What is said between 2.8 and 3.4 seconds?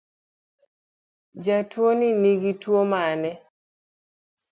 mane?